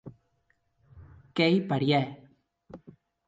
Qu'ei 1.35 1.57
parièr. 1.69 2.07